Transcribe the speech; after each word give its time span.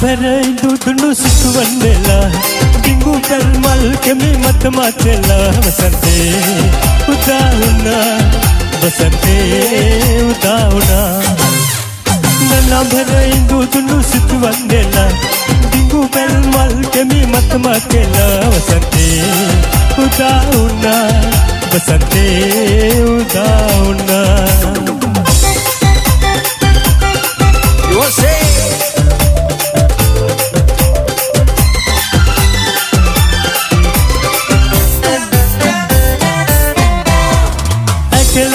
ಬರೆದು 0.00 0.68
ದುಣಿಸುವನ್ನೆಲ್ಲ 0.84 2.10
ದಿಂಗು 2.84 3.14
ಕಲ್ 3.28 3.50
ಮಲ್ಕೆ 3.64 4.12
ಮೇ 4.20 4.30
ಮತ 4.42 4.64
ಮಾತೆಲ್ಲ 4.76 5.30
ಬಸಂತೆ 5.64 6.14
ಉದಾವುಣ 7.12 7.88
ಬಸಂತೆ 8.82 9.36
ಉದಾವುಣ 10.30 10.90
ನನ್ನ 12.50 12.72
ಬರೆದು 12.92 13.58
ದುಣಿಸುವನ್ನೆಲ್ಲ 13.74 14.96
ದಿಂಗು 15.72 16.02
ಕಲ್ 16.16 16.38
ಮಲ್ಕೆ 16.54 17.02
ಮೇ 17.10 17.20
ಮತ 17.34 17.54
ಮಾತೆಲ್ಲ 17.66 18.18
ಬಸಂತೆ 18.54 19.06
ಉದಾವುಣ 20.04 20.86
ಬಸಂತೆ 21.72 22.24
ಉದಾವುಣ 23.16 24.10
You 27.92 28.04
say 28.12 28.39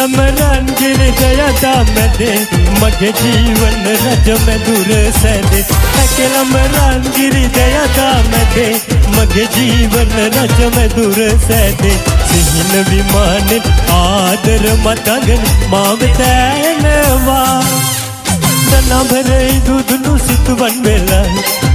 रम 0.06 0.16
रंजिर 0.40 0.98
जयता 1.20 1.70
मदे 1.84 2.34
मगे 2.82 3.08
जीवन 3.20 3.86
रज 4.02 4.28
में 4.42 4.60
दूर 4.66 4.90
सदे। 5.16 5.62
अकेलम 6.02 6.52
रंजिर 6.74 7.34
जयता 7.56 8.10
मदे 8.28 8.68
मगे 9.16 9.46
जीवन 9.56 10.14
रज 10.36 10.60
में 10.76 10.90
दूर 10.90 11.18
सदे। 11.46 11.94
सिहिन 12.28 12.84
विमान, 12.90 13.50
आदर 13.96 14.68
मतगन 14.86 15.44
मावतैन 15.72 16.86
वा 17.26 17.42
दना 18.70 19.02
भरे 19.10 19.42
दूध 19.66 19.98
नु 20.06 20.18
सित 20.18 20.30
सितवन 20.30 20.82
मेला 20.86 21.22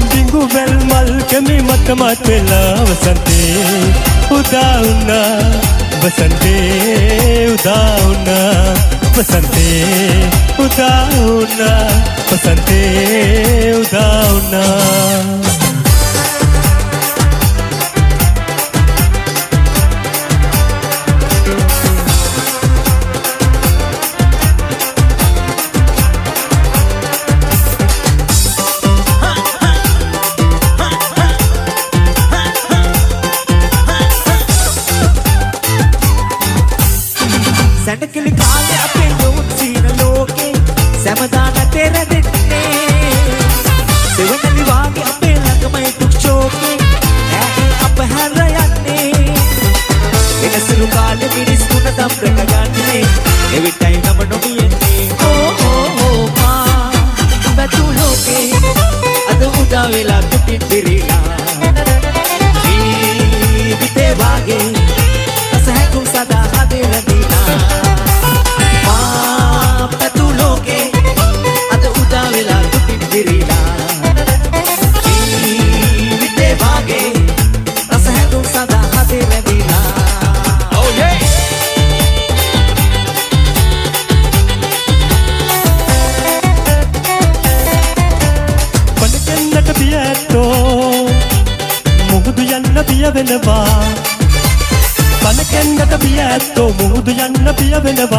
डिंगू 0.07 0.47
बेल 0.55 0.75
मल 0.93 1.13
कमी 1.33 1.61
मत 1.67 1.91
मत 2.03 2.31
लाव 2.51 2.87
वसंते 2.93 3.43
उदाउना। 4.39 5.21
बसंते 6.04 6.56
उदाउना 7.54 8.40
बसंते 9.18 9.70
उदाउना 10.66 11.72
बसंते 12.32 12.82
उदाउना 13.82 14.64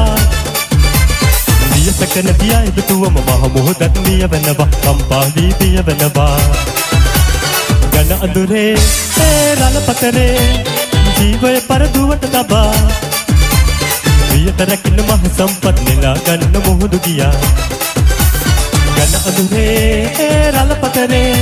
වෙනවා 0.01 0.17
දියසකන 1.73 2.27
දිය 2.39 2.55
ඉබතුවම 2.69 3.15
මහ 3.17 3.43
මුහුදත් 3.55 3.97
මිය 4.05 4.23
වෙනවා 4.25 4.67
කම්පාවී 4.75 5.53
පිය 5.59 5.77
වෙනවා 5.87 6.37
ගන 7.93 8.11
අඳුරේ 8.17 8.75
ඒ 9.21 9.55
රළ 9.55 9.77
පතරේ 9.87 10.37
ජීවය 11.17 11.53
පරදුවට 11.61 12.25
තබා. 12.27 12.73
වියට 14.29 14.61
රැකින 14.61 14.99
මහ 14.99 15.23
සම්පත් 15.29 15.77
නෙලා 15.87 16.15
ගන්න 16.25 16.55
මුහුදු 16.65 16.99
ගියා. 16.99 17.33
ගන 18.95 19.13
අඳුරේ 19.21 20.11
ඒ 20.19 20.51
රළ 20.51 20.75
පතරේ 20.75 21.35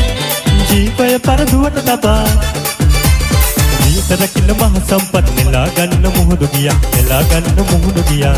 ජීවය 0.69 1.19
පරදුවට 1.19 1.85
තබා. 1.85 2.58
සරකින 4.09 4.49
මහ 4.49 4.75
සම්පත් 4.89 5.27
නෙලා 5.37 5.67
ගන්න 5.77 6.05
මුහුදු 6.17 6.47
ගියා. 6.53 6.77
නෙලා 6.95 7.23
ගන්න 7.23 7.65
මුහුදු 7.71 8.01
ගියා. 8.09 8.37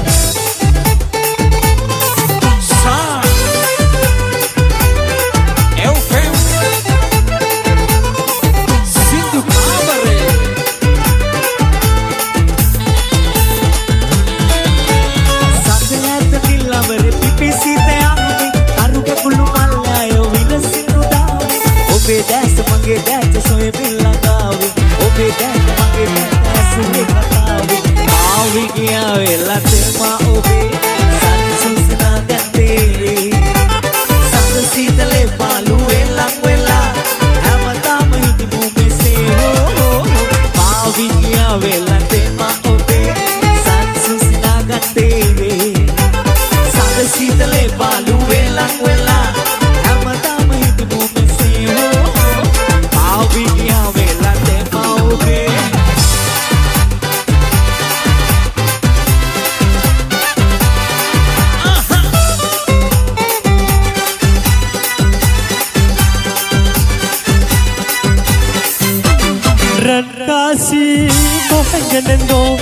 Cogenendo 71.92 72.58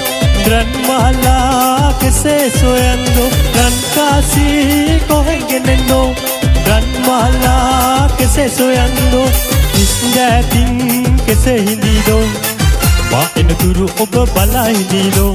gran 0.45 0.67
mala 0.87 1.95
que 1.99 2.11
se 2.11 2.49
soyando 2.49 3.29
Rancasi 3.53 4.99
cogenendo 5.07 6.13
gran 6.65 6.83
mala 7.05 8.07
que 8.17 8.25
se 8.25 8.49
soyando 8.49 9.25
Isdatin 9.75 11.15
que 11.25 11.35
se 11.35 11.57
hindido 11.57 12.19
Ma 13.11 13.21
en 13.35 13.47
turu 13.57 13.85
ඔබ 13.99 14.13
බලා 14.33 14.65
හිඳීනෝ? 14.67 15.31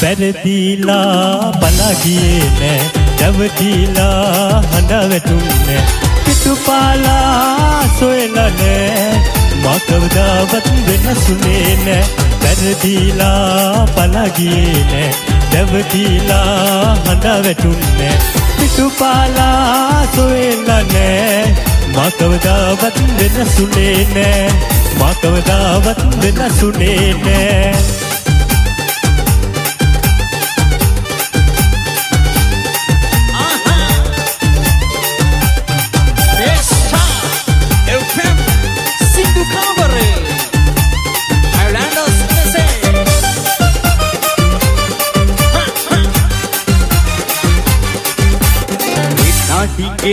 පැරදිලා 0.00 1.52
බලා 1.60 1.88
ගියේ 2.02 2.42
නෑ. 2.60 2.76
දැවටිලා 3.20 4.62
හඬ 4.72 5.10
වැටුන්නේ 5.10 5.82
පිටුපාලා 6.24 7.88
සොයලා 7.98 8.50
නෑ. 8.60 9.37
මා 9.64 9.78
කවදාවත් 9.80 10.66
වෙනසුනේ 10.86 11.76
නෑ. 11.84 12.04
පැරදිලා 12.42 13.86
බලා 13.94 14.28
ගියේ 14.36 14.84
නෑ. 14.90 15.10
දැවටිලා 15.52 16.96
හඬ 16.96 17.26
වැටුන්නේ 17.44 18.12
පිටුපාලා 18.58 20.06
සොයලා 20.16 20.82
නෑ. 20.92 21.54
මා 21.96 22.10
කවදාවත් 22.10 23.00
වෙනසුනේ 23.20 23.96
නෑ. 24.14 24.52
මා 24.98 25.14
කවදාවත් 25.14 26.06
වෙනසුනේ 26.22 27.14
නෑ. 27.24 28.07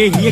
ये 0.05 0.31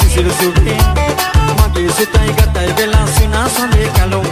Sisiru 0.00 0.30
Suki 0.30 0.76
Magi 1.58 1.88
Sutai 1.96 2.30
Gatai 2.36 2.68
Bela 2.76 3.02
Sina 3.14 3.48
Sande 3.48 3.88
Kalau 3.94 4.25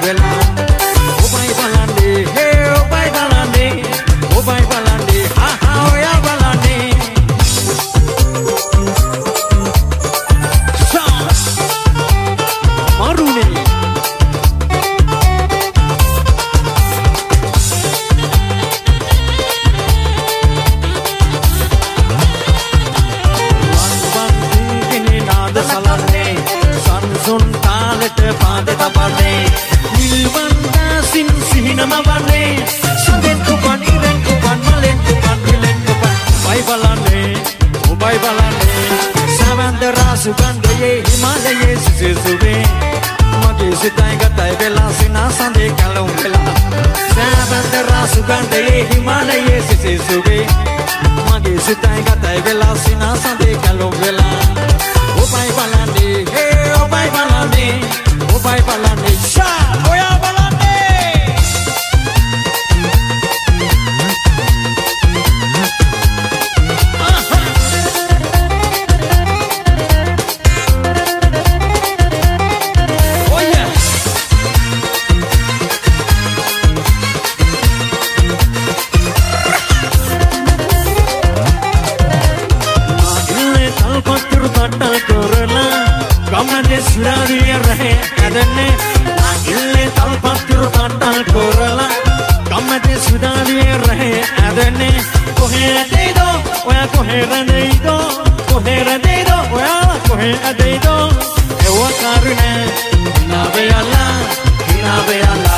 ಸುರವಿಯರೇ 86.88 87.90
ಅದನ್ನೇ 88.26 88.68
ಇಲ್ಲೇ 89.52 89.84
ತಲುಪತ್ತಿರು 89.96 90.66
ತಾಟ 90.70 91.02
ಕೋರಲ 91.32 91.80
ಕಮ್ಮತೆ 92.50 92.94
ಸುಧಾರಿಯರೇ 93.06 94.10
ಅದನ್ನೇ 94.46 94.90
ಕೊಹೆ 95.38 95.64
ಅದೈದೋ 95.80 96.26
ಒಯ 96.68 96.80
ಕೊಹೆರದೈದೋ 96.94 97.96
ಕೊಹೆರದೈದೋ 98.50 99.36
ಒಯ 99.56 99.68
ಕೊಹೆ 100.08 100.30
ಅದೈದೋ 100.50 100.96
ಎವ 101.68 101.80
ಕಾರಣ 102.00 102.40
ನಾವೇ 103.32 103.66
ಅಲ್ಲ 103.80 103.94
ನಾವೇ 104.84 105.18
ಅಲ್ಲ 105.32 105.48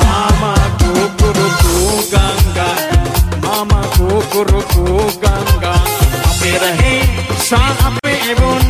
ಮಾಮ 0.00 0.42
ಕೂಕುರು 0.82 1.48
ಗಂಗ 2.14 2.58
ಮಾಮ 3.46 3.72
ಕೂಕುರು 3.96 4.60
ಗಂಗ 5.24 5.64
अपे 6.30 6.52
रहे 6.62 6.92
सा 7.46 7.58
अपे 7.88 8.12
एवं 8.30 8.62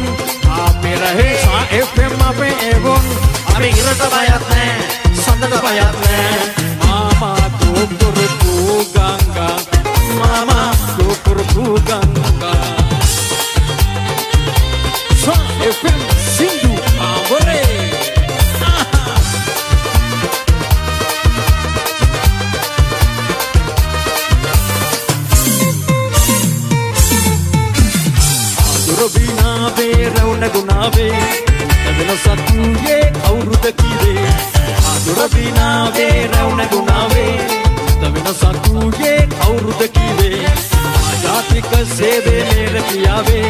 आपे 0.58 0.92
रहे 1.02 1.28
सा 1.42 1.49
අපේ 2.40 2.70
එවුන් 2.70 3.04
අපි 3.54 3.68
ඉරට 3.68 4.02
බයත් 4.12 4.44
නෑ. 4.50 4.68
සඳට 5.22 5.56
බයත් 5.64 5.96
නෑ. 6.04 6.38
මාමා 6.86 7.50
තෝපුරුපු 7.60 8.84
ගංගා 8.94 9.56
මාමා 10.18 10.70
තෝපුරුපු 10.96 11.64
ගංගා 11.88 12.76
Son 15.22 15.44
FM 15.76 16.00
Sindu 16.34 16.72
Amore 17.08 17.60
Durubina 28.86 29.70
be, 29.76 29.88
Rauna 30.14 30.48
Gunave 30.48 31.49
වූයේ 32.60 33.12
කවුරුද 33.16 33.66
කිවේ. 33.80 34.32
අදුරදිනාවේ 34.92 36.16
රැවුණැගුණාවේ 36.32 37.34
ද 38.00 38.02
වෙනසක් 38.14 38.68
වූයේ 38.68 39.28
කවුරුද 39.34 39.82
කිවේ. 39.96 40.52
ආජාතික 41.02 41.70
සේවේ 41.96 42.42
නේර 42.50 42.82
ක්‍රියාවේ 42.88 43.48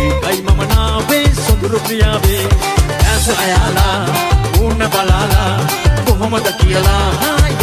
ඒකයි 0.00 0.42
මම 0.42 0.60
නාවේ 0.72 1.26
සොඳුරු 1.44 1.80
ක්‍රියාවේ 1.80 2.44
ඇස 3.06 3.26
අයාලා 3.36 3.98
ඌන්න 4.60 4.82
බලාලා 4.92 5.54
කොහොමද 6.06 6.52
කියලා 6.60 7.08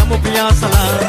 යමු 0.02 0.18
පියාසලා. 0.18 1.07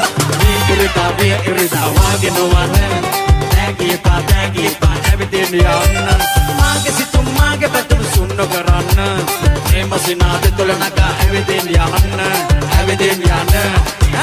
එම 9.79 9.91
සිනාද 9.97 10.43
තුළ 10.57 10.71
නගා 10.73 11.11
ඇවිදින්න 11.17 11.69
යන්න 11.69 12.23
ඇවිදින්න 12.71 13.23
යන්න 13.29 13.55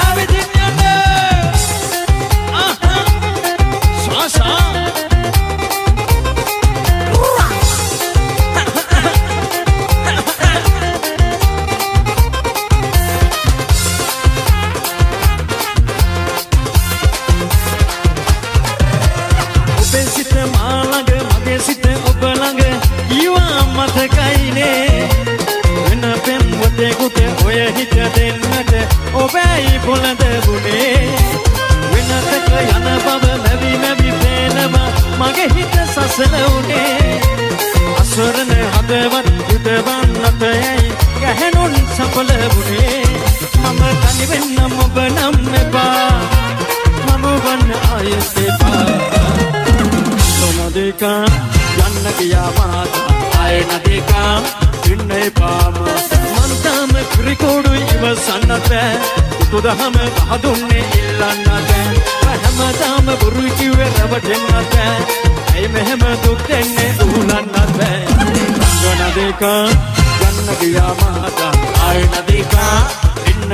ඇවිදින්න 0.00 0.45
නොනදිකා 50.96 51.24
යන්න 51.86 52.06
ගියා 52.18 52.50
මාතා 52.58 53.10
ආය 53.40 53.58
නදිකා. 53.60 54.42
ඉන්න 54.92 55.10
එපාම. 55.10 55.74
මන්තාම 56.36 56.92
ක්‍රිකෝඩු 57.12 57.72
ඉවසන්නට 57.74 58.70
තුදහම 59.50 59.96
පහදුන්නේ 60.18 60.84
ඉල්ලන්නට 60.98 61.70
හැමදාම 62.24 63.06
බොරු 63.20 63.44
කිව්වේ 63.58 63.90
රවටෙන්නට 63.98 64.76
ඇයි 64.80 65.68
මෙහෙම 65.68 66.04
දුක් 66.24 66.40
දෙන්නේ 66.48 66.90
ඌලන්නට 67.04 67.56
නොනදිකා 68.98 69.64
යන්න 70.28 70.48
ගියා 70.60 70.94
මාතා 71.02 71.52
ආය 71.86 72.00
නදිකා. 72.06 72.76
ඉන්න 73.30 73.52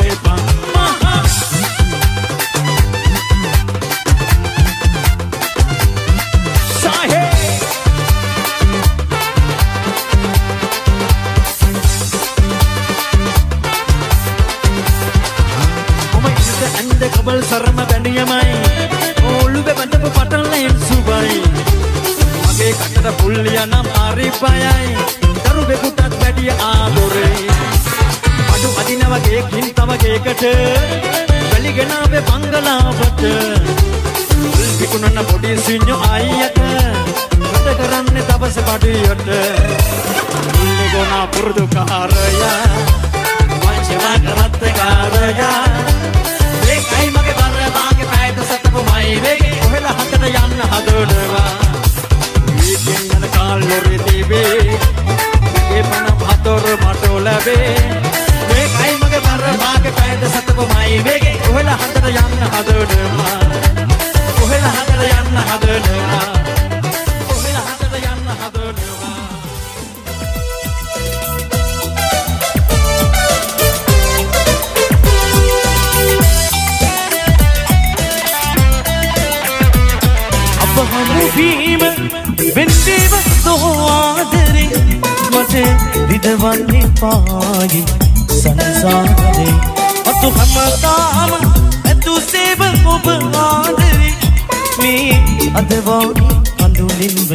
අදවානි 95.63 96.27
කඳුලින්ව 96.59 97.31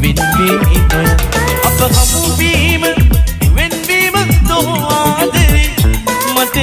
වින්වී 0.00 0.56
ඉනය 0.76 0.80
අප 1.68 1.78
හමු 1.90 2.22
වීම 2.38 2.84
වෙන්වීම 3.56 4.16
සෝආදරේ 4.48 5.68
මට 6.34 6.56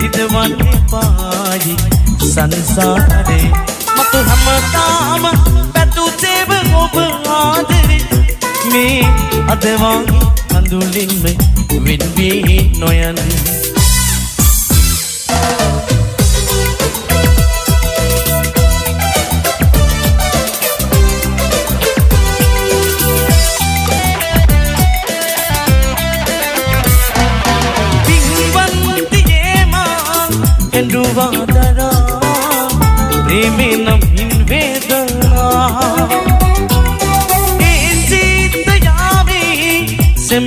විදවන්නේ 0.00 0.78
පායි 0.90 1.76
සංසාරේ. 2.24 3.46
මතු 3.96 4.18
හැමදාම 4.28 5.24
පැතුසේව 5.74 6.50
ඔබ 6.82 6.96
ආදරේ 7.36 8.02
මේ 8.72 9.02
අදවාගේ 9.48 10.24
කඳුලින්ම 10.50 11.24
වෙන්වී 11.86 12.58
නොයන් 12.78 13.18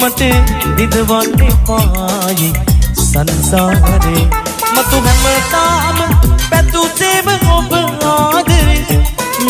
මට 0.00 0.20
නිදවන්න 0.76 1.56
පායි 1.66 2.52
සංසාරේ. 3.04 4.24
මතු 4.74 5.02
හැමතාම 5.06 5.98
පැතුසේම 6.50 7.28
ඔබ 7.56 7.72
ආදරේ. 8.04 9.00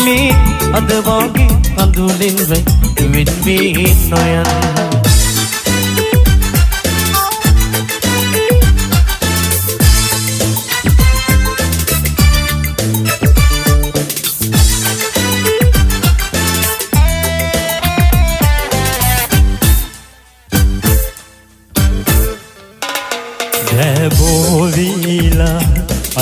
මේ 0.03 0.29
අදවාගේ 0.73 1.51
කඳුලින් 1.75 2.39
වෙන්වී 2.49 3.95
නොයන්න 4.09 4.84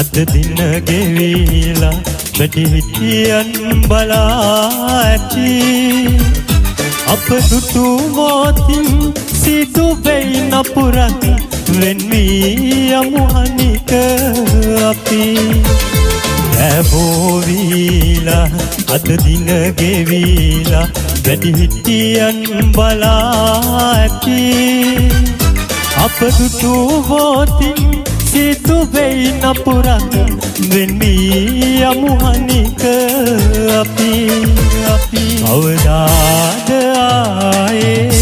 අද 0.03 0.17
දින 0.33 0.59
ගෙවීලා 0.87 1.97
වැඩි 2.37 2.63
හිටියන් 2.71 3.51
බලා 3.87 4.23
ඇති. 4.95 5.51
අප 7.13 7.27
දුටු 7.51 7.83
මෝතින් 8.15 8.89
සිදු 9.41 9.85
වෙයි 10.05 10.41
නපුරක් 10.49 11.23
වෙන්වී 11.79 12.91
යමුහනික 12.99 13.93
අපි. 14.89 15.23
ඇහෝවීලා 16.67 18.47
අද 18.95 19.07
දින 19.25 19.47
ගෙවීලා 19.79 20.87
වැඩි 21.25 21.55
හිටියන් 21.59 22.43
බලා 22.75 23.23
ඇති. 23.87 24.41
අප 26.05 26.19
දුටු 26.39 26.73
හෝතින් 27.09 28.02
සිදු 28.33 28.77
වෙයි 28.93 29.27
නපුරක් 29.41 30.13
වෙන්වී 30.71 31.85
යමුහනික 31.89 32.81
අපි 33.79 34.13
අපි 34.93 35.23
කවදාද 35.43 36.69
ආයෙන්නේ 37.57 38.13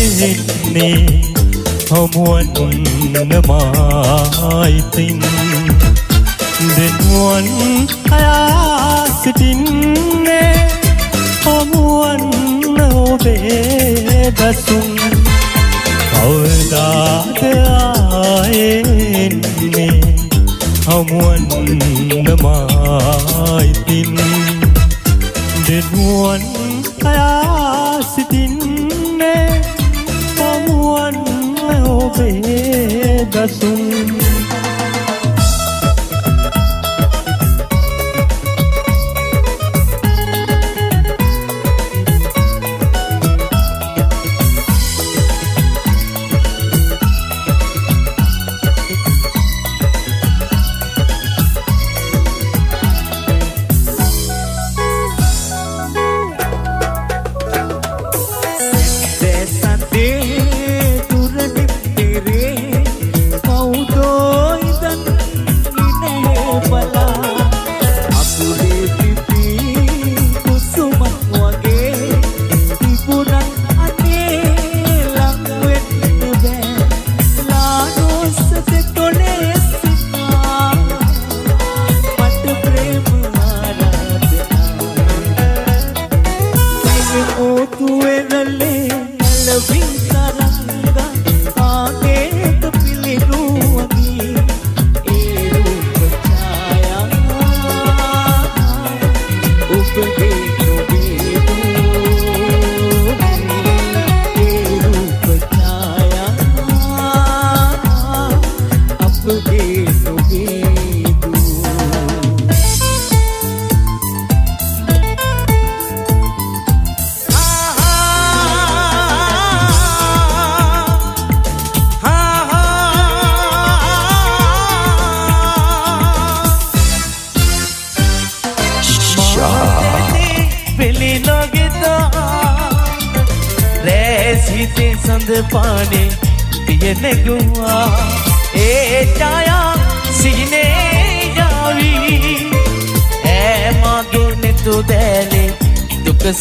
හමුවන්න 1.92 3.32
මායිතින්. 3.48 5.20
දෙනුවන් 6.76 7.48
අයා 8.12 9.06
සිටින්නේ 9.24 10.68
හමුවන්න 11.46 12.78
ඔබේ 13.06 14.32
දසුන් 14.40 14.90
කවදාද 16.12 17.42
ආයෙන්නේ 17.42 18.01
හමුවන්න 20.92 22.28
මායිතින් 22.42 24.18
දෙනුවන් 25.68 26.42
අයා 27.06 28.04
සිටින්නේ 28.06 29.62
හමුවන්න 30.36 31.88
ඔබේ 31.88 33.28
දසුන් 33.28 33.82
හිතේ 34.00 34.21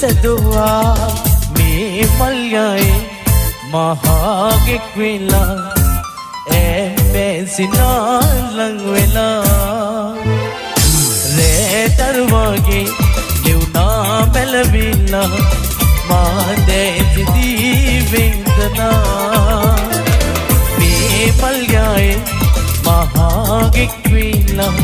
සැදුවා. 0.01 0.97
මේ 1.59 2.05
මල්යයි 2.19 2.93
මහාගෙක් 3.73 4.87
වෙලා 4.99 5.55
ඈ 6.59 6.85
බැසිනා 7.13 8.21
ලං 8.57 8.77
වෙලා. 8.93 10.15
රේතරවාගේ 11.37 12.87
නිවුනා 13.45 14.27
බැලවිලා 14.35 15.31
මාදැතිදී 16.09 17.75
වෙන්දනා 18.13 19.77
මේ 20.79 21.27
මල්යායේ 21.41 22.19
මහාගෙක් 22.87 23.95
වෙලා 24.13 24.75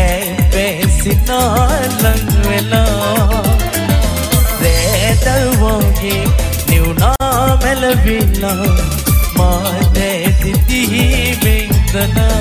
ඇ 0.00 0.24
බැසිනා 0.54 1.68
ලං 2.02 2.22
වෙලා. 2.48 2.81
නිවුනා 7.72 7.80
බැලවිලා 7.80 8.76
මාදැතිදී 9.36 11.38
වෙන්දනා 11.44 12.32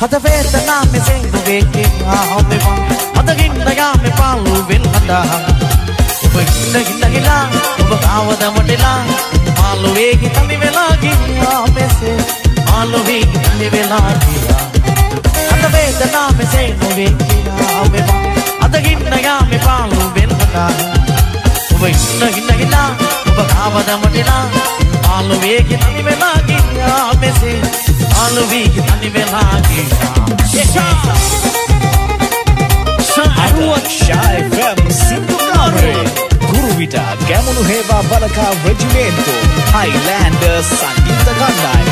හද 0.00 0.14
වේදනා 0.22 0.63
මෙසෙන් 1.44 1.64
දුවේකේ 1.64 1.90
ආවෙවා 2.06 2.78
හද 3.16 3.34
ගින්නයාමේ 3.38 4.12
පාළුවෙන් 4.18 4.84
හදා 4.94 5.24
ඔබ 6.24 6.36
ගින්න 6.36 6.84
ගින්න 6.88 7.12
ගිලා 7.14 7.44
ඔබ 7.82 7.92
කාවද 8.04 8.44
මොටලා 8.54 8.98
මාළුවේ 9.58 10.12
හිතමි 10.14 10.60
වෙලා 10.60 10.96
ගියා 11.02 11.66
මෙසේ 11.74 12.16
මාළුවේ 12.70 13.20
හිතමි 13.20 13.70
වෙලා 13.72 14.12
ගියා 14.24 14.64
හද 15.50 15.72
වේදනා 15.72 16.28
මෙසෙන් 16.32 16.80
දුවේකේ 16.80 17.42
ආවෙවා 17.68 18.22
හද 18.62 18.82
ගින්නයාමේ 18.86 19.60
පාළුවෙන් 19.66 20.36
හදා 20.40 20.70
ඔබ 21.74 21.82
ගින්න 21.82 22.34
ගින්න 22.34 22.58
ගිලා 22.58 22.90
ඔබ 23.28 23.46
කාවද 23.54 23.94
මොටලා 24.02 24.44
මාළුවේ 25.06 25.58
හිතමි 25.62 26.04
වෙලා 26.04 26.36
ගියා 26.48 27.14
මෙසේ 27.20 27.58
අලුවී 28.22 28.68
තනි 28.68 29.08
වෙලා 29.14 29.60
ගියා 29.68 30.24
ෂා 33.06 33.28
අරුවක් 33.44 33.86
ෂා 33.96 34.28
FM 34.40 34.80
සිංහකාරේ 35.00 36.04
ගුරුවිට 36.50 36.96
ගැමුණු 37.28 37.62
හේවා 37.68 38.02
බලකා 38.10 38.50
රෙජිමේන්තු 38.64 39.34
හයිලෑන්ඩර් 39.74 40.62
සංගීත 40.70 41.28
කණ්ඩායම 41.40 41.88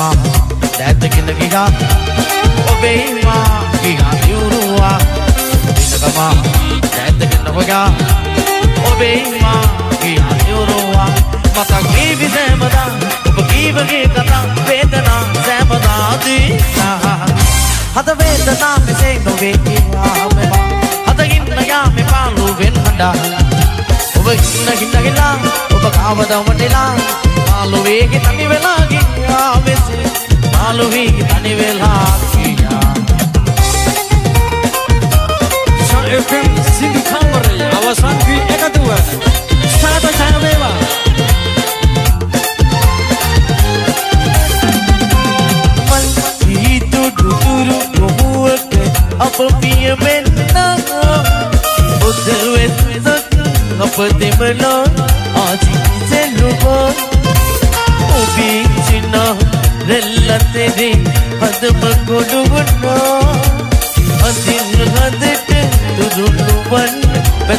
Mom, 0.00 0.16
that's 0.78 0.98
the 1.02 1.08
kind 1.08 1.28
of 1.28 1.36
gig. 1.38 1.52
Oh, 1.52 2.76
baby, 2.80 3.20
mom, 3.22 3.64
we 3.82 3.92
got 4.00 4.20
you 4.30 4.40
to 4.54 4.60
walk. 4.80 5.04
Mom, 6.16 6.36
වගා 7.60 7.88
ඔබෙයිමා 8.90 9.62
කියයුරුවා 10.02 11.08
මතක් 11.56 11.72
ගීවි 11.94 12.28
සෑමදා. 12.34 12.88
ඔබ 13.28 13.38
කීවගේ 13.50 14.04
කතා 14.08 14.42
වේදනා 14.68 15.22
සෑමදාදී 15.46 16.46
හත 17.96 18.08
වේදනා 18.20 18.76
මෙසේ 18.86 19.14
නොවේ 19.24 19.54
කියාමවා 19.66 20.62
හතගින්න 21.08 21.66
යාමෙ 21.68 22.04
පාලු 22.10 22.46
වෙන්නඩා 22.58 23.14
ඔබ 24.18 24.26
ඉන්න 24.34 24.68
හින්නගෙලා 24.80 25.34
ඔබ 25.74 25.84
කාවදමටලා 25.96 26.90
පාලුවේගේ 27.48 28.20
තනි 28.26 28.48
වෙලාගේ 28.48 29.04
ආවෙසේ 29.38 30.04
පාලුවේගේ 30.52 31.28
තනි 31.34 31.52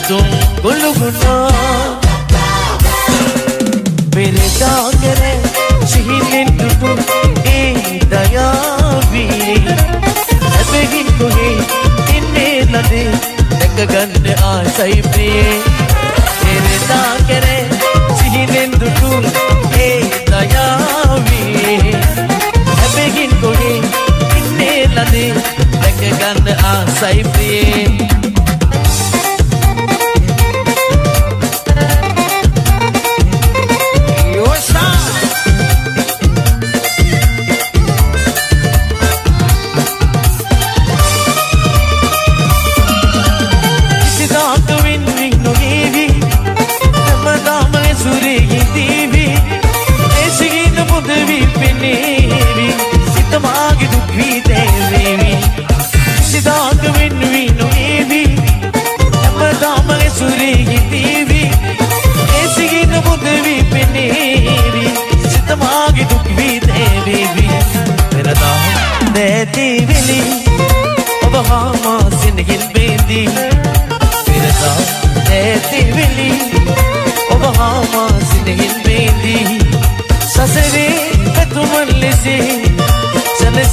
corazón 0.02 0.41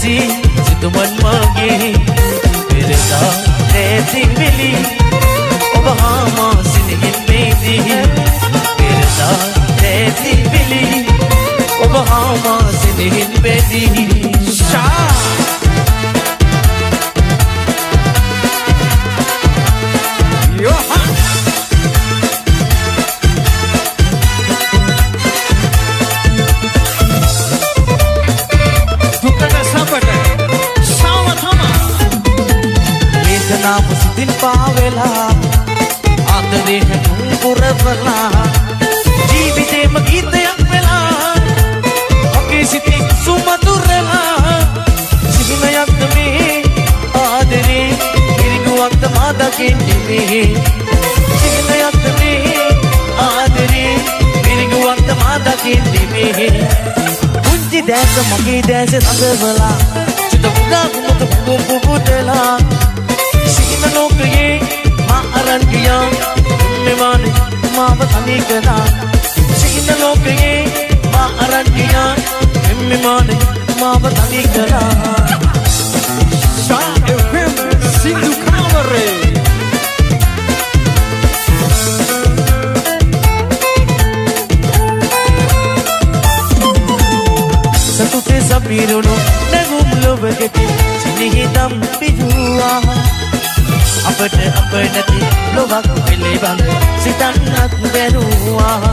ऐसी 0.08 0.74
जो 0.80 0.90
मन 0.90 1.18
मांगे 1.22 1.70
मेरे 2.72 2.96
साथ 2.96 3.74
ऐसी 3.76 4.24
मिली। 4.38 4.72
वहाँ 5.84 6.62
सिन 6.64 6.88
हिंदी 7.02 7.78
मेरे 8.80 9.06
साथ 9.16 9.84
ऐसी 9.84 10.32
मिली। 10.48 11.06
वहाँ 11.92 12.60
सिन 12.72 13.12
हिंदी 13.12 14.17
පුංචි 57.88 57.96
දැස 57.96 58.28
මගේ 58.30 58.62
දැස 58.68 58.90
සඳවලා 58.90 59.76
සිත 60.30 60.44
උදා 60.44 60.88
කුමත 60.94 61.22
පුදු 61.46 61.58
පුපුටලා 61.68 62.58
සිහින 63.54 63.94
ලෝකයේ 63.94 64.60
මා 65.08 65.22
අරන් 65.38 65.62
ගියා. 65.70 66.04
මෙවානේ 66.84 67.32
මාව 67.76 68.00
තනි 68.12 68.36
කළා 68.48 68.86
සිහින 69.60 70.00
ලෝකයේ 70.00 70.90
මා 71.12 71.30
අරන් 71.44 71.72
ගියා. 71.76 72.14
මෙවානේ 72.88 73.38
මාව 73.80 74.02
තනි 74.18 74.42
කළා 74.54 74.92
ෂා 76.66 76.92
FM 77.16 77.52
සිංදු 78.02 78.32
කාමරය 78.44 79.17
සතුටේ 88.68 88.84
සපිරුණු 88.84 89.14
නැගුම් 89.50 89.88
ලොවකට 90.02 90.56
සිනිහිදම් 91.02 91.72
පිජුවා 91.98 92.80
අපට 94.04 94.34
අප 94.50 94.72
නැති 94.72 95.20
ලොවක් 95.54 95.86
පිළිබඳ 96.04 96.60
සිතන්නත් 97.02 97.72
බැරුවා 97.84 98.92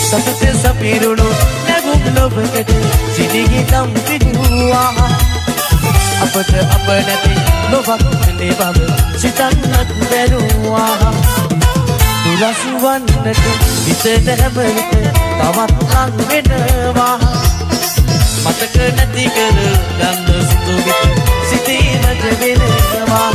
සතුටේ 0.00 0.54
සපිරුණු 0.54 1.28
නැගුම් 1.68 2.02
ලොවකට 2.16 2.70
සිනිහිදම් 3.14 3.94
පිජුවා 4.06 5.08
අපට 6.20 6.52
අප 6.66 6.86
නැති 6.88 7.34
ලොවක් 7.70 8.02
පිළිබඳ 8.18 8.80
සිතන්නත් 9.16 9.88
බැරුවා 10.10 11.14
දුරසුවන්නට 12.24 13.26
හිත 13.86 14.04
නැම 14.26 14.54
විට 14.56 14.94
තවත් 15.38 15.72
ලං 15.92 16.28
වෙනවා. 16.28 17.43
මතක 18.44 18.76
නැති 18.96 19.24
කර 19.34 19.58
ගන්න 19.98 20.46
සිතු 20.48 20.74
විට 20.84 21.20
සිතේ 21.50 21.98
රජ 22.04 22.24
වෙනවා 22.40 23.30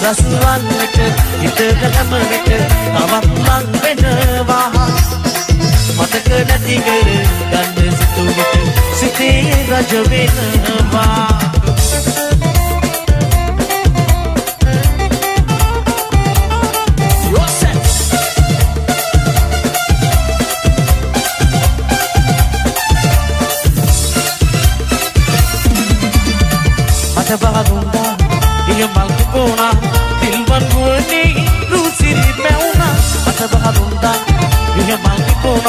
දුරසුවන්නට 0.00 0.98
හිත 1.40 1.60
නැම 1.82 2.12
විට 2.30 2.48
තවත් 2.48 3.26
ලං 3.46 3.66
වෙනවා. 3.82 4.86
මතක 5.98 6.28
නැති 6.48 6.76
කර 6.86 7.08
ගන්න 7.50 7.96
සිතු 7.98 8.26
විට 8.30 8.80
සිතේ 9.00 9.64
රජ 9.70 9.92
වෙනවා. 10.10 11.38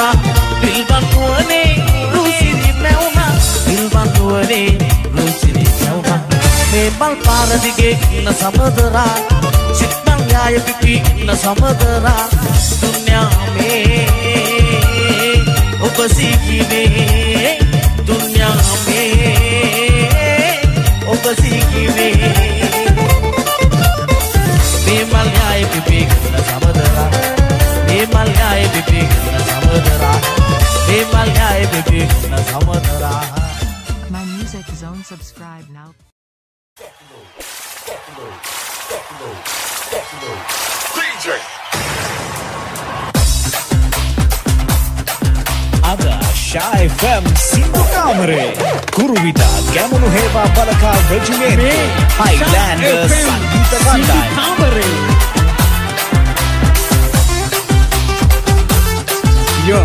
පෝනා 0.00 0.14
තිල්වන් 0.60 1.04
ගුවනේ 1.12 1.70
රුසිරි 2.12 2.72
පැවුනා 2.82 3.32
තිල්වන් 3.64 4.08
ගුවනේ 4.16 4.78
රුසිරි 5.16 5.64
පැවුනා 5.80 6.20
මේ 6.72 6.90
මල් 6.90 7.14
පාරදිගේ 7.24 7.92
ඉන්න 8.12 8.30
සමදරා 8.34 9.14
සිත්මල් 9.78 10.22
යාය 10.32 10.60
පිපි 10.60 10.94
ඉන්න 11.16 11.36
සමදරා. 11.36 12.24
දුන්යාමේ 12.82 14.06
ඔබ 15.82 15.98
සිකිවේ 16.16 17.58
දුන්යාමේ 18.06 19.34
ඔබ 21.06 21.24
සිකිවේ 21.42 22.14
මේ 24.86 25.02
මල් 25.04 25.28
යාය 25.38 25.64
පිපි 25.66 25.98
ඉන්න 25.98 26.44
සමදරා. 26.48 27.19
මේ 28.00 28.06
මල් 28.06 28.30
යාය 28.34 28.68
පිපි 28.68 28.98
ඉන්න 28.98 29.40
සමදරා 29.46 30.18
මේ 30.86 31.00
මල් 31.04 31.30
යාය 31.38 31.66
පිපි 31.72 31.98
ඉන්න 31.98 32.36
සමදරා 32.42 33.18
My 34.10 34.22
Music 34.28 34.66
Zone 34.74 35.02
subscribe 35.04 35.66
now. 35.70 35.90
අද 45.84 46.02
ශා 46.38 46.72
FM 46.88 47.30
සින්දු 47.44 47.84
කාමරේ 47.94 48.50
කුරුවිට 48.96 49.44
ගැමුණු 49.74 50.10
හේවා 50.10 50.48
බලකා 50.56 50.98
රෙජිමේ 51.10 51.54
හයිලෑන්ඩ 52.18 52.92
සංගීත 53.14 53.72
කණ්ඩායම 53.78 55.09
Yo. 59.70 59.84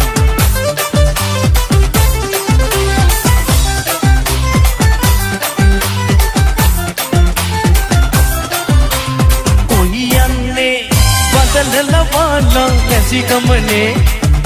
කොයියන්නේ 9.67 10.89
බදලලවාලා 11.33 12.69
නැසිකමනේ 12.89 13.95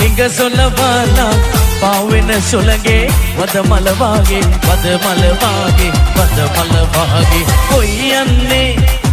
ඉඟ 0.05 0.21
සොලවාලා 0.37 1.33
පාවෙන 1.81 2.41
සොලගේ 2.41 3.07
වද 3.37 3.55
මලවාගේ 3.69 4.43
වද 4.67 4.85
මලවාගේ 5.03 5.91
වද 6.17 6.37
මලවාගේ 6.55 7.45
කොයියන්නේ 7.69 8.69
බදලලවාලා 8.69 9.07
නැසිකමනේ 9.07 9.08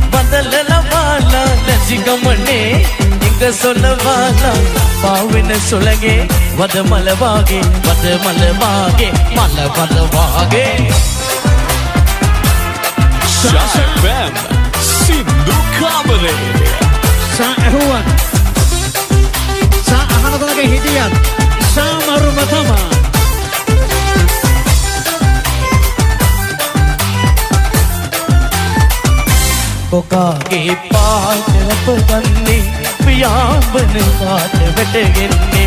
ඉඟ 3.38 3.54
සොලවාලා 3.54 4.56
පාවෙන 5.02 5.60
සොලගේ 5.60 6.28
වද 6.58 6.74
මලවාගේ 6.82 7.62
වද 7.86 8.04
මලවාගේ 8.24 9.12
මල 9.30 9.58
වදවාගේ 9.68 10.94
ශා 13.32 13.66
FM 13.92 14.32
සින්දු 14.82 15.56
කාමරේ 15.78 16.34
සා 17.38 17.52
ඇහුවන් 17.58 18.04
සා 19.82 20.04
අහන 20.16 20.38
තනක 20.40 20.60
හිටියත් 20.64 21.12
සා 21.74 21.92
මරුම 21.98 22.38
තමා 22.50 23.05
போக்காகி 29.98 30.58
பாட்டு 30.88 31.92
தன்னி 32.08 32.56
பியாம்பனு 33.04 34.02
காட்டு 34.18 34.66
வெட்டுகின்னே 34.76 35.62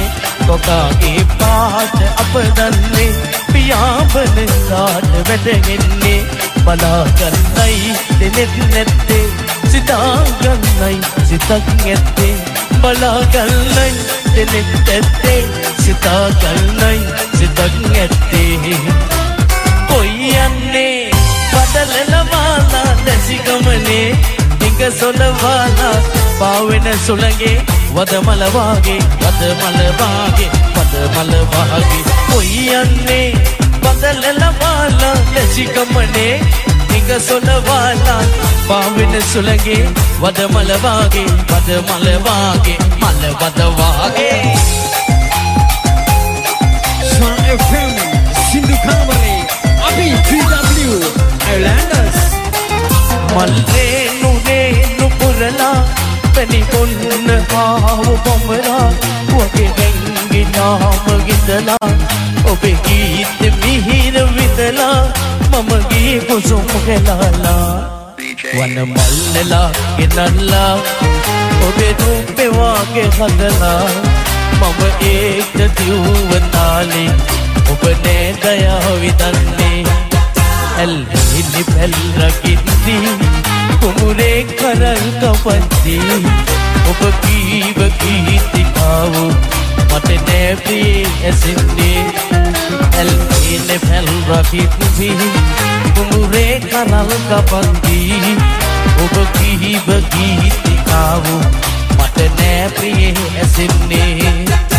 கொக்காகி 0.47 1.13
பாட்டு 1.39 2.05
அப்ப 2.21 2.43
தன்னி 2.59 3.05
பியாம்பனு 3.53 4.45
காட்டு 4.67 5.21
வெட்டுகின்னே 5.29 6.13
பலாகன்னை 6.67 7.73
நெத்து 8.75 9.19
சிதாகன்னை 9.71 10.93
சிதங்கெத்தே 11.29 12.29
பலாகன்னை 12.85 13.89
நெத்தே 14.53 15.37
சிதாகன்னை 15.85 16.95
சிதங்கெத்தே 17.39 18.45
பொய்யன்னே 19.89 20.88
காதல 21.81 22.15
வாழா 22.31 22.79
ரசிகமனே 23.05 23.99
நீங்க 24.61 24.85
சொல்ல 24.91 25.27
வாழா 25.41 25.89
பாவின 26.39 26.95
சுலங்கே 27.05 27.51
வதமலவாகி 27.95 28.95
வதமலவாகி 29.23 30.47
வதமலவாகி 30.77 31.99
பொய்யன்னே 32.29 33.21
பதல 33.85 34.49
வாழா 34.61 35.11
ரசிகமனே 35.37 36.27
நீங்க 36.91 37.19
சொல்ல 37.29 37.55
வாழா 37.69 38.17
பாவின 38.67 39.23
சுலங்கே 39.31 39.79
வதமலவாகி 40.23 41.25
வதமலவாகி 41.53 42.75
மல 43.03 43.31
வதவா 43.41 43.88
ඔබේ 62.59 62.77
ගීත 62.85 63.55
මිහිර 63.55 64.15
විදලා 64.35 65.03
මම 65.51 65.69
ගී 65.89 66.19
කුසුම් 66.27 66.65
හෙලාලා 66.87 67.75
වන 68.55 68.75
මල්ලලා 68.89 69.69
ගෙනල්ලා 69.97 70.73
ඔබේ 71.67 71.93
රූපේ 71.99 72.49
වාගේ 72.57 73.07
හදලා 73.17 73.83
මම 74.59 74.81
ඒකට 75.09 75.79
දිව්වතාලේ 75.79 77.09
ඔබ 77.71 77.83
නෑ 78.03 78.27
දයාව 78.43 78.89
විදන්නේ 79.01 79.79
ඇල්හිලි 80.77 81.63
පැල්රකිද්දි 81.71 82.97
කුමුරේ 83.79 84.43
කරල් 84.51 85.05
කපද්දි. 85.21 85.97
ඔබ 86.91 87.01
කීව 87.23 87.79
ගීතිකාවු 88.01 89.25
මට 89.91 90.09
නෑපී 90.27 91.07
ඇසින්නේ. 91.25 92.03
ඇල්හිලි 92.97 93.77
පැල්රකිද්දි 93.87 95.11
කුමුරේ 95.95 96.59
කරල් 96.59 97.11
කපද්දි 97.29 97.99
ඔබ 99.03 99.15
කීව 99.37 99.87
ගීතිකාවු 100.13 101.35
මට 101.99 102.17
නෑපී 102.39 103.13
ඇසින්නේ. 103.41 104.78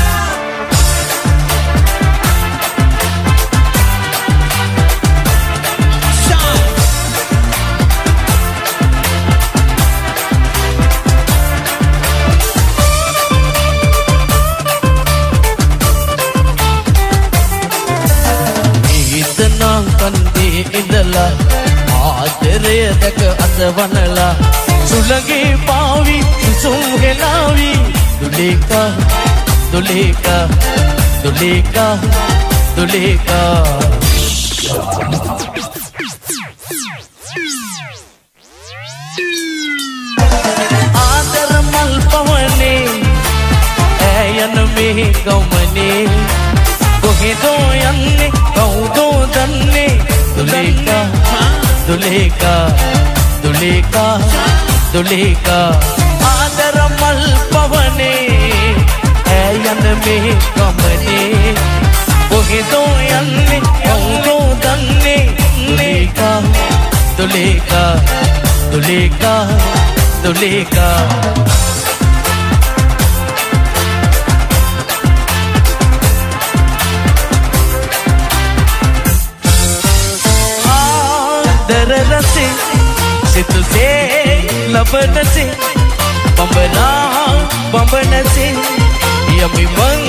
කන්දේ 21.11 21.11
ඉඳලා 21.11 21.31
ආදරය 22.07 22.79
දැක 23.01 23.21
අතවනලා 23.45 24.35
සුළගේ 24.87 25.57
පාවි 25.67 26.19
සුසුම් 26.43 27.01
හෙලාවි 27.03 27.73
දුලේකා 28.21 28.89
දුලේකා 29.73 30.49
දුලේකා 31.23 31.99
දුලේකා. 32.77 33.65
ආදර 40.95 41.53
මල් 41.63 41.95
පවනේ 42.11 42.89
ඇයන 44.11 44.57
මේ 44.75 45.13
ගමනේ. 45.25 46.09
කොහෙදෝ 47.03 47.65
යන්නේ 47.91 48.20
දුලේකා 51.91 52.71
දුලේකා 53.43 54.21
දුලේකා 54.93 55.69
ආදර 56.27 56.77
මල් 56.91 57.23
පවනේ 57.53 58.75
ඇයන 59.33 59.81
මේ 60.05 60.37
ගමනේ 60.55 61.55
කොහෙදෝ 62.31 62.91
යන්නේ 63.11 63.61
කවුදෝ 63.79 64.47
දන්නේ 64.63 65.25
දුලේකා 67.19 67.93
දුලේකා 68.71 69.43
දුලේකා 70.23 70.97
ලබනසේ 84.73 85.51
බඹනා 86.37 87.35
බඹනසේ 87.73 88.55
යමි 89.37 89.65
මං 89.77 90.01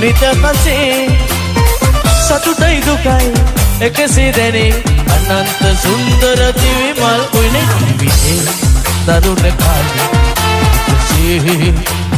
නිතකසේ 0.00 1.08
සතුටයි 2.26 2.78
දුකයි 2.86 3.28
එකසේ 3.80 4.30
දැනේ 4.36 4.72
අනන්ත 5.14 5.60
සුන්දර 5.82 6.40
දිවි 6.60 6.90
මල් 7.00 7.22
උයනේ 7.38 7.66
ජීවිතේ. 7.80 8.40
දරුණ 9.06 9.46
කාලේ 9.62 10.08
එකසේ 11.10 11.72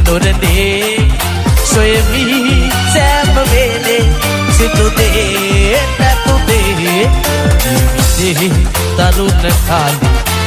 නොරනේ 0.07 1.11
සොයමි 1.73 2.25
සෑම 2.95 3.35
වේලේ 3.53 4.05
සිතුදේ 4.59 5.83
නැතුදේ 5.99 7.11
ජීවිතේ 8.19 8.51
දරුණ 9.17 9.53
කාලේ 9.69 10.38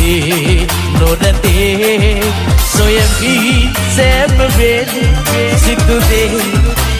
එකසේ 0.00 0.66
නොරනේ 0.98 2.20
සොයමි 2.66 3.70
සෑම 3.96 4.38
වේලේ 4.58 5.58
සිතුදේ 5.58 6.30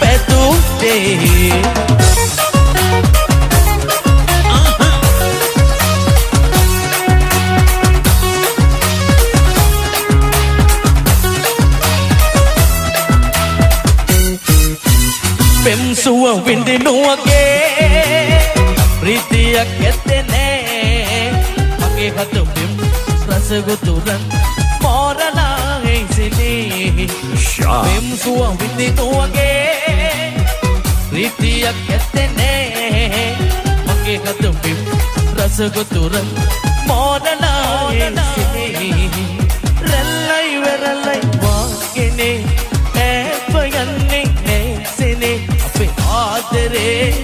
පැතුදේ 0.01 1.53
පෙම් 15.65 15.97
සුව 15.97 16.47
විඳිනුවගේ 16.47 18.41
ප්‍රීතියක් 19.01 19.69
ඇත්තෙනේ 19.81 21.33
මගේ 21.81 22.11
හත 22.11 22.35
පෙම් 22.47 22.80
රසගුතුරන් 22.80 22.80
මෝරලා 22.80 22.80
හිසිනේ 25.85 27.07
පෙම් 27.85 28.07
සුව 28.17 28.41
විඳිනුවගේ 28.61 30.35
ප්‍රීතියක් 31.11 31.79
ඇත්තෙනේ 31.91 33.37
මගේ 33.87 34.19
හත 34.19 34.43
පෙම් 34.63 34.79
රසගුතුරන් 35.37 36.29
මෝරලා 36.87 37.91
හිසිනේ 37.91 39.11
රැල්ලයි 39.83 40.55
වෙරල්ලයි 40.63 41.21
වාගෙනේ 41.43 42.37
ඇපයන්නේ 42.99 44.25
නෑසෙනේ. 44.47 45.37
අපේ 45.67 45.91
ආදරේ 46.13 47.15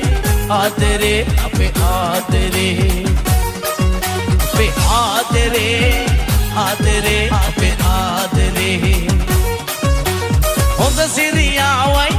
ආදරේ 0.50 1.26
අපේ 1.44 1.72
ආදරේ 4.56 4.64
අපේ 4.64 4.72
ආදරේ 4.90 6.06
ආදරේ 6.56 7.28
අපේ 7.38 7.74
ආදරේ 7.88 9.08
හොඳ 10.78 10.98
සිරියාවයි 11.14 12.14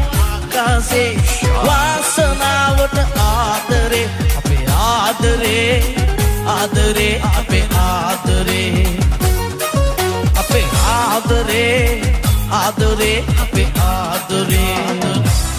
කාසේ 0.54 1.18
වාසනාවට 1.66 2.98
ආදරේ 3.26 4.04
අපේ 4.38 4.66
ආදරේ 4.84 5.82
ආදරේ 6.48 7.22
අපේ 7.32 7.66
ආදරේ 7.80 8.86
අපේ 10.36 10.66
ආදරේ 10.94 12.02
ආදරේ 12.54 13.18
අපේ 13.44 13.70
ආදරේ 13.88 14.78
ළඟදුනුකේ 15.08 15.57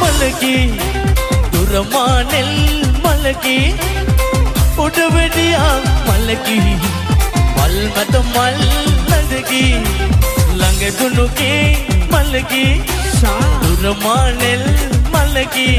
මලකී 0.00 0.70
දුරමානෙල් 1.52 2.50
මලකී 3.04 3.74
උඩවැඩියා 4.84 5.72
මලකී 6.08 6.74
මල්මත 7.56 8.14
මල් 8.26 8.60
ලඳකී 9.10 9.74
ළඟදුනුකේ 10.60 11.64
මලකී 12.12 12.72
දුරමානෙල් 13.62 14.64
මලකී 15.14 15.76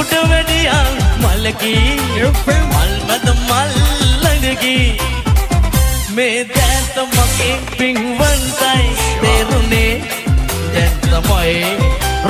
උඩවැඩියා 0.00 0.84
මලකී 1.22 1.86
මල්මත 2.72 3.26
මල් 3.48 3.72
ලඳකී 4.22 4.86
මේ 6.10 6.38
දැත 6.54 6.96
මගේ 7.08 7.56
පින්වන්තයි 7.78 8.86
තේරුණේ 9.20 9.92
දැන් 10.00 10.25
තමයි 11.12 11.66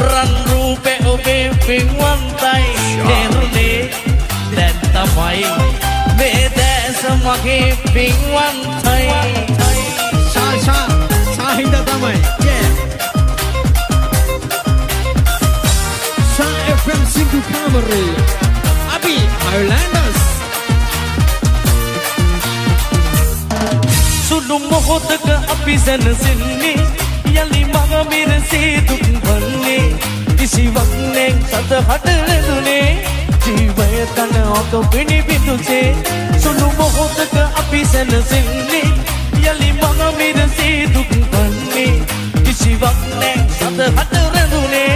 රන් 0.03 0.33
රූපේ 0.51 0.99
ඔබේ 1.13 1.51
පින්වන්තයි 1.67 2.65
තේරුණේ 3.07 3.91
දැන් 4.57 4.77
තමයි 4.95 5.47
මේ 6.19 6.51
දැස 6.57 7.01
මගේ 7.25 7.77
පින්වන්තයි 7.95 9.09
සා 10.35 10.53
සා 10.67 10.87
සා 11.37 11.55
හින්දා 11.55 11.83
තමයි 11.83 12.15
yeah. 12.45 12.71
සා 16.37 16.55
FM 16.77 17.03
සිංදු 17.15 17.41
කාමරේ 17.53 18.11
අපි 18.97 19.17
අයර්ලන්ඩර්ස් 19.49 20.21
සුළු 24.29 24.59
මොහොතක 24.71 25.27
අපි 25.55 25.79
සැනසෙන්නේ 25.79 26.77
යලි 27.25 27.63
මග 27.65 27.93
මිරසේ 28.11 28.81
දුක් 28.89 29.05
වන්නේ. 29.25 29.95
කිසිවක් 30.39 30.91
නෙක් 31.15 31.35
සතහට 31.51 32.07
රැඳුනේ 32.29 32.89
ජීවය 33.45 34.07
තන 34.17 34.35
ඔක 34.59 34.73
පිණි 34.91 35.19
බිඳුසේ 35.29 35.95
සුළු 36.43 36.69
මොහොතක 36.79 37.35
අපි 37.61 37.81
සැනසෙන්නේ. 37.93 38.91
යලි 39.43 39.71
මග 39.73 40.01
මිරසේ 40.19 40.87
දුක් 40.95 41.11
වන්නේ. 41.33 41.95
කිසිවක් 42.45 42.99
නෙක් 43.21 43.41
සතහට 43.59 44.15
රැඳුනේ 44.35 44.95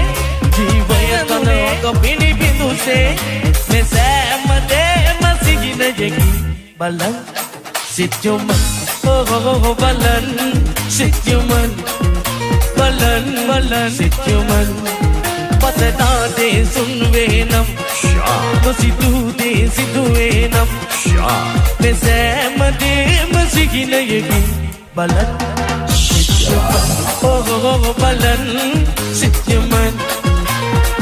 ජීවය 0.57 1.03
තන 1.29 1.49
ඔක 1.89 2.03
පිණි 2.03 2.31
බිඳුසේ 2.35 3.17
මේ 3.71 3.85
සෑම 3.93 4.49
දේම 4.71 5.23
සිහිනයකි 5.45 6.11
බලන් 6.79 7.15
සිත්යොමන් 7.95 8.51
oh 9.05 9.25
oh 9.29 9.61
oh 9.65 9.75
balan 9.75 10.25
sit 10.89 11.15
human 11.27 11.71
balan 12.79 13.25
balan 13.49 13.91
sit 13.91 14.15
human 14.27 14.71
పతడా 15.63 16.07
దే 16.37 16.47
సున్వేనం 16.75 17.67
మసిదు 18.65 19.11
దే 19.39 19.49
సిదువేనం 19.75 20.69
మెసేమదే 21.83 22.95
మసిగినయగి 23.33 24.41
బలన్ 24.97 25.35
ఓహో 27.31 27.75
బలన్ 28.03 28.49
సిత్యమన్ 29.21 29.99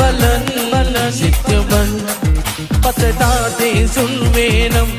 బలన్ 0.01 0.51
బలన్ 0.73 1.15
సిత్యమన్ 1.21 1.95
பத்ததாதே 2.89 3.71
சொல்வேனம் 3.95 4.93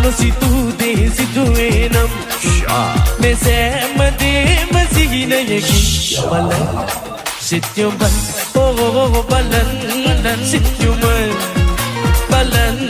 நொசி 0.00 0.26
தூதே 0.40 0.90
சிதுவேனம் 1.16 2.16
மெசேமதே 3.22 4.32
மசிகினயகி 4.72 5.80
பலன் 6.24 6.74
சித்யுமன் 7.48 8.20
ஓ 8.56 8.66
பலன் 9.30 9.74
சித்யுமன் 10.50 11.34
பலன் 12.30 12.84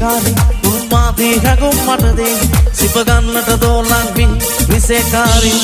නුවන්ගේ 0.00 0.32
මෙකාරි 0.32 0.34
උන්මාදී 0.66 1.40
හැගුම් 1.44 1.78
මටදේ 1.86 2.36
සිපගන්නට 2.72 3.50
දෝලන්වි 3.60 4.28
විසේකාරී. 4.68 5.60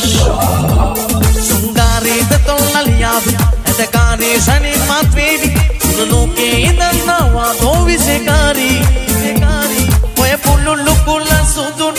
සුංගාරීද 1.41 2.33
තොල්ලලියාවි 2.47 3.37
ඇතකාරී 3.65 4.41
සනින් 4.41 4.81
මත්වේවි. 4.91 5.53
සුරලෝකේ 5.87 6.55
ඉදන්නවා 6.61 7.55
දෝ 7.63 7.87
විසේකාරී. 7.87 8.81
විසේකාරී. 9.09 9.89
ඔය 10.19 10.39
පුල්ලුල්ලු 10.39 10.97
කුල්ල 11.05 11.33
සුදු 11.55 11.91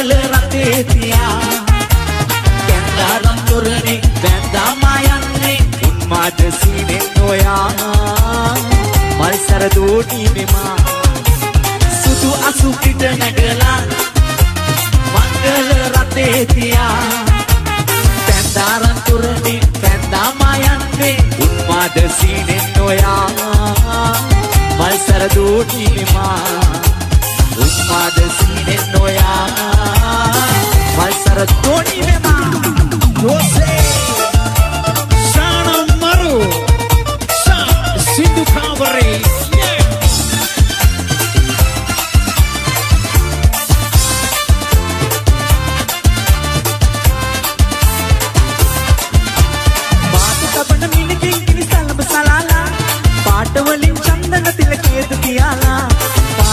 මංගල 0.00 0.12
රතේ 0.32 0.84
තියා. 0.84 1.40
කැන්දාරම් 2.66 3.40
තොරණේ 3.48 4.00
බැඳාමා 4.22 4.98
යන්නේ. 5.16 5.58
උන්මාද 5.88 6.40
සීනෙන් 6.60 7.04
නොයා 7.16 8.54
මල්සර 9.18 9.64
දෝටි 9.74 10.30
මෙමා. 10.36 10.76
සුදු 12.00 12.32
අසු 12.48 12.72
පිට 12.80 13.02
නැගලා 13.20 13.78
මංගල 15.12 15.70
රතේ 15.94 16.46
තියා. 16.54 16.98
කැන්දාරම් 18.26 19.00
තොරණේ 19.06 19.60
බැඳාමා 19.82 20.56
යන්නේ. 20.66 21.16
උන්මාද 21.46 22.00
සීනෙන් 22.20 22.64
නොයා 22.76 23.26
මල්සර 24.78 25.28
දෝටි 25.34 25.90
මෙමා. 25.96 26.79
උන්මාද 27.64 28.18
සීනෙන් 28.38 28.84
නොයා 28.92 29.46
මල්සර 30.96 31.40
දෝටි 31.64 32.02
මෙමා 32.02 32.44
Jose 33.22 33.72
Shana 35.32 35.74
Maru 36.02 36.36
Sa 37.44 37.58
Sindhu 38.06 38.44
Kavare 38.54 39.10
Yeah 39.58 39.84
පාට 50.12 50.42
තබන 50.54 50.90
මිනිකින් 50.96 51.38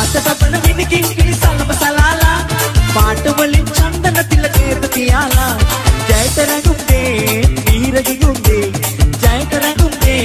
ಆಸಪದನ 0.10 0.56
ಮಿನಿಕಿಂಗಿಲಿ 0.66 1.34
ಸಾಲ 1.34 1.62
ಮಸಲಾಲ 1.70 2.22
ಪಾಟವಳಿ 2.94 3.60
ಚಂದನ 3.78 4.20
ತಿಲಕೇರ್ತಿಯಾಲ 4.32 5.36
ಜಯ 6.10 6.26
ತರಗುಂದೆ 6.36 7.02
ನೀರಜಿಗುಂದೆ 7.68 8.58
ಜಯ 9.24 9.42
ತರಗುಂದೆ 9.54 10.16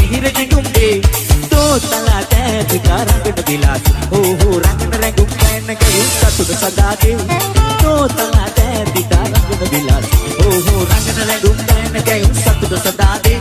ನೀರಜಿಗುಂದೆ 0.00 0.88
ತೋತಲ 1.52 2.08
ತೇತಿಕ 2.32 2.88
ರಂಗನ 3.10 3.40
ವಿಲಾಸ 3.50 3.84
ಓ 4.12 4.20
ಹೋ 4.40 4.50
ರಂಗನ 4.66 4.94
ರಂಗು 5.04 5.24
ಕೈನ 5.34 5.70
ಕೈ 5.82 5.96
ಸತುದ 6.20 6.52
ಸದಾ 6.62 6.90
ದೇ 7.02 7.12
ತೋತಲ 7.82 8.36
ತೇತಿಕ 8.58 9.12
ರಂಗನ 9.32 9.62
ವಿಲಾಸ 9.74 10.10
ಓ 10.38 10.50
ಹೋ 10.66 10.76
ರಂಗನ 10.92 11.20
ರಂಗು 11.32 11.52
ಕೈನ 11.70 11.96
ಕೈ 12.10 12.20
ಸತುದ 12.44 12.76
ಸದಾ 12.86 13.10
ದೇ 13.26 13.34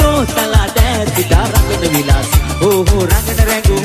ತೋತಲ 0.00 0.54
ತೇತಿಕ 0.78 1.32
ರಂಗನ 1.54 1.84
ವಿಲಾಸ 1.96 2.32
ಓ 2.62 2.72
ಹೋ 2.90 2.98
ರಂಗನ 3.12 3.40
ರಂಗು 3.52 3.78